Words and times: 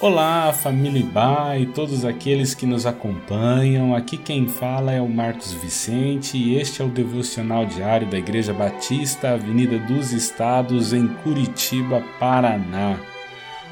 Olá, 0.00 0.52
família 0.52 1.00
Ibá 1.00 1.58
e 1.58 1.66
todos 1.66 2.04
aqueles 2.04 2.54
que 2.54 2.64
nos 2.64 2.86
acompanham. 2.86 3.96
Aqui 3.96 4.16
quem 4.16 4.46
fala 4.46 4.92
é 4.92 5.00
o 5.00 5.08
Marcos 5.08 5.52
Vicente 5.52 6.38
e 6.38 6.54
este 6.54 6.80
é 6.80 6.84
o 6.84 6.88
devocional 6.88 7.66
diário 7.66 8.06
da 8.06 8.16
Igreja 8.16 8.54
Batista, 8.54 9.32
Avenida 9.32 9.76
dos 9.76 10.12
Estados, 10.12 10.92
em 10.92 11.08
Curitiba, 11.08 12.00
Paraná. 12.20 12.96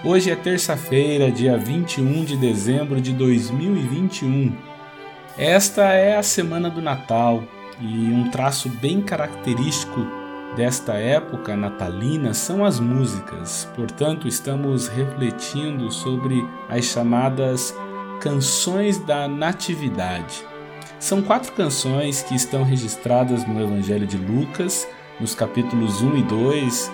Hoje 0.03 0.29
é 0.29 0.35
terça-feira, 0.35 1.31
dia 1.31 1.57
21 1.57 2.25
de 2.25 2.37
dezembro 2.37 3.01
de 3.01 3.13
2021. 3.13 4.53
Esta 5.39 5.93
é 5.93 6.17
a 6.17 6.25
semana 6.25 6.69
do 6.69 6.83
Natal 6.83 7.45
e 7.81 7.87
um 7.87 8.33
traço 8.33 8.69
bem 8.69 9.01
característico 9.01 10.26
desta 10.55 10.95
época 10.95 11.57
natalina 11.57 12.33
são 12.33 12.65
as 12.65 12.79
músicas, 12.79 13.69
portanto, 13.75 14.29
estamos 14.29 14.89
refletindo 14.89 15.91
sobre 15.91 16.47
as 16.69 16.85
chamadas 16.85 17.75
canções 18.21 18.99
da 18.99 19.29
Natividade. 19.29 20.45
São 20.99 21.21
quatro 21.21 21.53
canções 21.53 22.23
que 22.23 22.35
estão 22.35 22.63
registradas 22.63 23.47
no 23.47 23.61
Evangelho 23.61 24.07
de 24.07 24.17
Lucas, 24.17 24.89
nos 25.21 25.35
capítulos 25.35 26.01
1 26.01 26.17
e 26.17 26.23
2, 26.23 26.93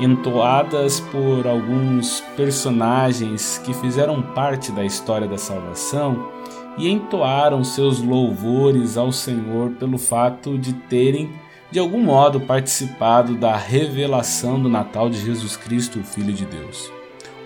entoadas 0.00 1.00
por 1.00 1.46
alguns 1.46 2.20
personagens 2.36 3.60
que 3.64 3.72
fizeram 3.74 4.20
parte 4.20 4.72
da 4.72 4.84
história 4.84 5.28
da 5.28 5.38
salvação 5.38 6.30
e 6.76 6.88
entoaram 6.88 7.62
seus 7.62 8.00
louvores 8.02 8.96
ao 8.96 9.12
Senhor 9.12 9.70
pelo 9.72 9.98
fato 9.98 10.58
de 10.58 10.72
terem 10.72 11.30
de 11.70 11.78
algum 11.78 12.02
modo 12.02 12.40
participado 12.40 13.34
da 13.34 13.56
revelação 13.56 14.60
do 14.60 14.68
Natal 14.68 15.08
de 15.08 15.20
Jesus 15.20 15.56
Cristo, 15.56 16.00
o 16.00 16.04
Filho 16.04 16.32
de 16.32 16.44
Deus. 16.44 16.90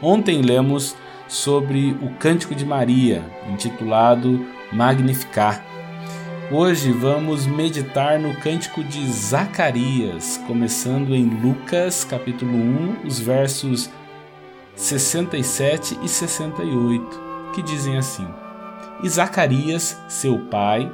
Ontem 0.02 0.42
lemos 0.42 0.94
sobre 1.26 1.96
o 2.02 2.10
Cântico 2.18 2.54
de 2.54 2.64
Maria, 2.64 3.24
intitulado 3.50 4.46
Magnificar. 4.72 5.64
Hoje 6.50 6.90
vamos 6.92 7.46
meditar 7.46 8.18
no 8.18 8.34
Cântico 8.36 8.82
de 8.82 9.06
Zacarias, 9.10 10.40
começando 10.46 11.14
em 11.14 11.24
Lucas, 11.24 12.04
capítulo 12.04 12.54
1, 12.54 13.06
os 13.06 13.20
versos 13.20 13.90
67 14.74 15.98
e 16.02 16.08
68, 16.08 17.52
que 17.54 17.62
dizem 17.62 17.98
assim: 17.98 18.26
E 19.02 19.08
Zacarias, 19.08 20.00
seu 20.08 20.38
pai, 20.46 20.90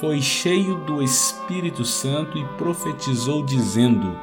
foi 0.00 0.20
cheio 0.20 0.76
do 0.80 1.02
Espírito 1.02 1.84
Santo 1.84 2.38
e 2.38 2.44
profetizou, 2.56 3.44
dizendo: 3.44 4.16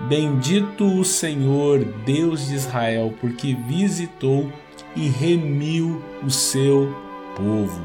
Bendito 0.00 0.84
o 0.84 1.04
Senhor, 1.04 1.84
Deus 2.04 2.48
de 2.48 2.54
Israel, 2.54 3.14
porque 3.20 3.54
visitou 3.54 4.50
e 4.94 5.08
remiu 5.08 6.02
o 6.24 6.30
seu 6.30 6.94
povo. 7.34 7.84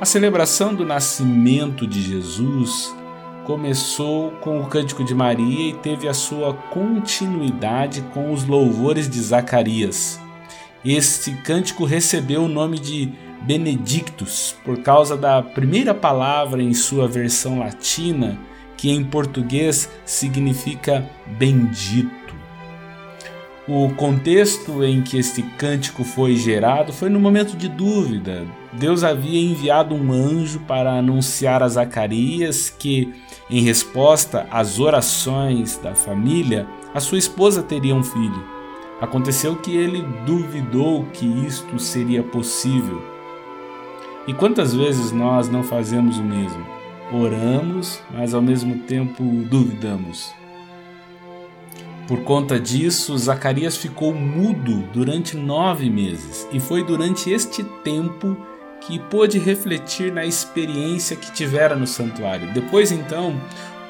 A 0.00 0.04
celebração 0.04 0.74
do 0.74 0.84
nascimento 0.84 1.86
de 1.86 2.00
Jesus 2.00 2.94
começou 3.44 4.30
com 4.32 4.60
o 4.60 4.66
Cântico 4.66 5.04
de 5.04 5.14
Maria 5.14 5.70
e 5.70 5.74
teve 5.74 6.08
a 6.08 6.14
sua 6.14 6.54
continuidade 6.54 8.00
com 8.14 8.32
os 8.32 8.44
louvores 8.44 9.08
de 9.08 9.20
Zacarias. 9.20 10.20
Este 10.84 11.32
cântico 11.42 11.84
recebeu 11.84 12.44
o 12.44 12.48
nome 12.48 12.78
de 12.78 13.12
Benedictus, 13.42 14.54
por 14.64 14.78
causa 14.78 15.16
da 15.16 15.42
primeira 15.42 15.94
palavra 15.94 16.62
em 16.62 16.74
sua 16.74 17.08
versão 17.08 17.58
latina, 17.58 18.38
que 18.76 18.90
em 18.90 19.04
português 19.04 19.90
significa 20.04 21.08
bendito. 21.38 22.20
O 23.68 23.90
contexto 23.90 24.82
em 24.82 25.02
que 25.02 25.18
este 25.18 25.42
cântico 25.42 26.02
foi 26.02 26.34
gerado 26.34 26.92
foi 26.92 27.08
no 27.08 27.20
momento 27.20 27.56
de 27.56 27.68
dúvida. 27.68 28.44
Deus 28.72 29.04
havia 29.04 29.40
enviado 29.40 29.94
um 29.94 30.12
anjo 30.12 30.60
para 30.60 30.92
anunciar 30.92 31.62
a 31.62 31.68
Zacarias 31.68 32.68
que, 32.68 33.12
em 33.48 33.62
resposta 33.62 34.46
às 34.50 34.80
orações 34.80 35.76
da 35.78 35.94
família, 35.94 36.66
a 36.94 37.00
sua 37.00 37.18
esposa 37.18 37.62
teria 37.62 37.94
um 37.94 38.02
filho. 38.02 38.44
Aconteceu 39.00 39.56
que 39.56 39.76
ele 39.76 40.02
duvidou 40.26 41.04
que 41.12 41.26
isto 41.46 41.78
seria 41.78 42.22
possível 42.22 43.19
e 44.30 44.32
quantas 44.32 44.72
vezes 44.72 45.10
nós 45.10 45.48
não 45.48 45.64
fazemos 45.64 46.18
o 46.18 46.22
mesmo? 46.22 46.64
Oramos, 47.12 48.00
mas 48.12 48.32
ao 48.32 48.40
mesmo 48.40 48.78
tempo 48.84 49.24
duvidamos. 49.24 50.32
Por 52.06 52.20
conta 52.20 52.60
disso, 52.60 53.18
Zacarias 53.18 53.76
ficou 53.76 54.14
mudo 54.14 54.84
durante 54.92 55.36
nove 55.36 55.90
meses, 55.90 56.46
e 56.52 56.60
foi 56.60 56.84
durante 56.84 57.28
este 57.28 57.64
tempo 57.82 58.36
que 58.82 59.00
pôde 59.00 59.36
refletir 59.36 60.12
na 60.12 60.24
experiência 60.24 61.16
que 61.16 61.32
tivera 61.32 61.74
no 61.74 61.88
santuário. 61.88 62.52
Depois, 62.52 62.92
então, 62.92 63.34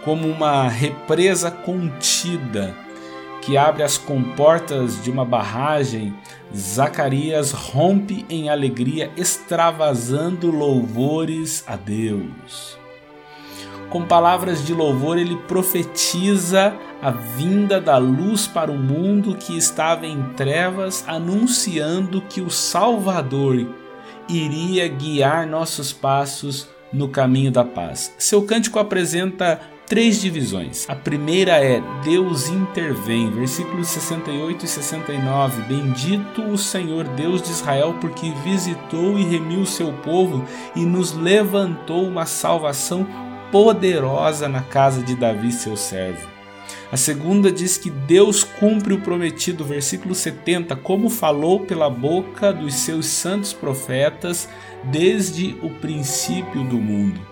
como 0.03 0.27
uma 0.27 0.71
represa 0.71 1.51
contida, 1.51 2.75
que 3.51 3.57
abre 3.57 3.83
as 3.83 3.99
comportas 3.99 5.03
de 5.03 5.11
uma 5.11 5.25
barragem, 5.25 6.15
Zacarias 6.57 7.51
rompe 7.51 8.25
em 8.31 8.49
alegria, 8.49 9.11
extravasando 9.17 10.53
louvores 10.53 11.65
a 11.67 11.75
Deus. 11.75 12.79
Com 13.89 14.05
palavras 14.05 14.65
de 14.65 14.73
louvor, 14.73 15.19
ele 15.19 15.35
profetiza 15.49 16.77
a 17.03 17.11
vinda 17.11 17.81
da 17.81 17.99
luz 17.99 18.47
para 18.47 18.71
o 18.71 18.79
mundo 18.79 19.35
que 19.35 19.59
estava 19.59 20.07
em 20.07 20.23
trevas, 20.35 21.03
anunciando 21.09 22.23
que 22.23 22.41
o 22.41 22.51
Salvador 22.51 23.67
iria 24.29 24.87
guiar 24.87 25.45
nossos 25.45 25.93
passos 25.93 26.69
no 26.93 27.09
caminho 27.09 27.51
da 27.51 27.65
paz. 27.65 28.15
Seu 28.17 28.43
cântico 28.43 28.79
apresenta 28.79 29.61
três 29.91 30.21
divisões. 30.21 30.89
A 30.89 30.95
primeira 30.95 31.57
é 31.57 31.83
Deus 32.05 32.49
intervém, 32.49 33.29
versículos 33.29 33.89
68 33.89 34.65
e 34.65 34.69
69. 34.69 35.63
Bendito 35.63 36.43
o 36.43 36.57
Senhor 36.57 37.09
Deus 37.09 37.43
de 37.43 37.51
Israel, 37.51 37.97
porque 38.01 38.31
visitou 38.45 39.19
e 39.19 39.25
remiu 39.25 39.63
o 39.63 39.67
seu 39.67 39.93
povo 39.93 40.45
e 40.77 40.85
nos 40.87 41.13
levantou 41.13 42.07
uma 42.07 42.25
salvação 42.25 43.05
poderosa 43.51 44.49
na 44.49 44.63
casa 44.63 45.03
de 45.03 45.17
Davi, 45.17 45.51
seu 45.51 45.77
servo. 45.77 46.29
A 46.93 46.97
segunda 46.97 47.51
diz 47.51 47.77
que 47.77 47.91
Deus 47.91 48.45
cumpre 48.45 48.95
o 48.95 49.01
prometido, 49.01 49.65
versículo 49.65 50.15
70, 50.15 50.77
como 50.77 51.11
falou 51.11 51.67
pela 51.67 51.91
boca 51.91 52.53
dos 52.53 52.75
seus 52.75 53.07
santos 53.07 53.53
profetas 53.53 54.49
desde 54.85 55.57
o 55.63 55.69
princípio 55.69 56.63
do 56.63 56.77
mundo. 56.77 57.30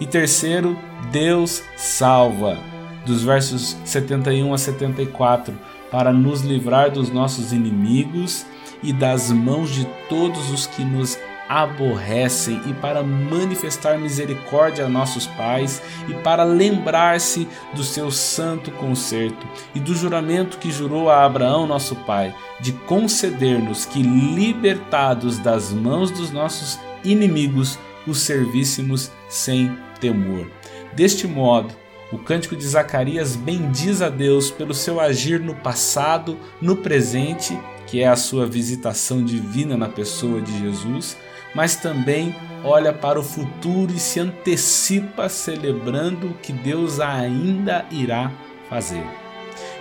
E 0.00 0.06
terceiro, 0.06 0.78
Deus 1.10 1.62
salva, 1.76 2.58
dos 3.04 3.22
versos 3.22 3.76
71 3.84 4.52
a 4.54 4.58
74, 4.58 5.58
para 5.90 6.12
nos 6.12 6.42
livrar 6.42 6.90
dos 6.90 7.10
nossos 7.10 7.52
inimigos 7.52 8.46
e 8.82 8.92
das 8.92 9.30
mãos 9.30 9.70
de 9.70 9.84
todos 10.08 10.50
os 10.50 10.66
que 10.66 10.84
nos 10.84 11.18
aborrecem 11.48 12.60
e 12.66 12.74
para 12.74 13.02
manifestar 13.02 13.98
misericórdia 13.98 14.84
a 14.84 14.88
nossos 14.88 15.26
pais 15.26 15.82
e 16.06 16.12
para 16.12 16.44
lembrar-se 16.44 17.48
do 17.74 17.82
seu 17.82 18.10
santo 18.10 18.70
concerto 18.72 19.46
e 19.74 19.80
do 19.80 19.94
juramento 19.94 20.58
que 20.58 20.70
jurou 20.70 21.10
a 21.10 21.24
Abraão, 21.24 21.66
nosso 21.66 21.96
pai, 21.96 22.34
de 22.60 22.72
conceder-nos 22.72 23.86
que, 23.86 24.02
libertados 24.02 25.38
das 25.38 25.72
mãos 25.72 26.10
dos 26.10 26.30
nossos 26.30 26.78
inimigos, 27.02 27.78
os 28.06 28.20
servíssemos 28.20 29.10
sem 29.28 29.74
temor. 30.00 30.46
Deste 30.94 31.26
modo, 31.26 31.74
o 32.10 32.18
cântico 32.18 32.56
de 32.56 32.66
Zacarias 32.66 33.36
bendiz 33.36 34.00
a 34.00 34.08
Deus 34.08 34.50
pelo 34.50 34.72
seu 34.72 34.98
agir 34.98 35.40
no 35.40 35.54
passado, 35.54 36.38
no 36.60 36.76
presente, 36.76 37.58
que 37.86 38.00
é 38.00 38.08
a 38.08 38.16
sua 38.16 38.46
visitação 38.46 39.22
divina 39.22 39.76
na 39.76 39.88
pessoa 39.88 40.40
de 40.40 40.58
Jesus, 40.58 41.16
mas 41.54 41.76
também 41.76 42.34
olha 42.64 42.92
para 42.92 43.20
o 43.20 43.22
futuro 43.22 43.92
e 43.94 43.98
se 43.98 44.20
antecipa 44.20 45.28
celebrando 45.28 46.28
o 46.28 46.34
que 46.34 46.52
Deus 46.52 46.98
ainda 46.98 47.84
irá 47.90 48.32
fazer. 48.68 49.04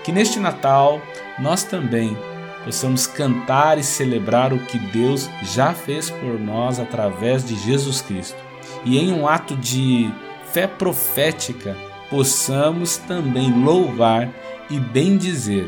Que 0.04 0.12
neste 0.12 0.40
Natal 0.40 1.02
nós 1.40 1.64
também 1.64 2.18
possamos 2.66 3.08
cantar 3.08 3.78
e 3.78 3.84
celebrar 3.84 4.52
o 4.52 4.60
que 4.60 4.78
Deus 4.78 5.30
já 5.44 5.74
fez 5.74 6.10
por 6.10 6.40
nós 6.40 6.80
através 6.80 7.46
de 7.46 7.56
Jesus 7.56 8.02
Cristo 8.02 8.48
e 8.86 8.98
em 8.98 9.12
um 9.12 9.28
ato 9.28 9.56
de 9.56 10.10
fé 10.52 10.68
profética 10.68 11.76
possamos 12.10 12.98
também 12.98 13.52
louvar 13.64 14.30
e 14.70 14.80
bendizer 14.80 15.68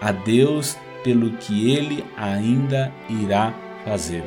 a 0.00 0.12
Deus 0.12 0.76
pelo 1.04 1.30
que 1.32 1.70
ele 1.70 2.04
ainda 2.16 2.92
irá 3.08 3.54
fazer. 3.84 4.24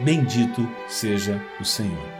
Bendito 0.00 0.68
seja 0.88 1.42
o 1.60 1.64
Senhor. 1.64 2.19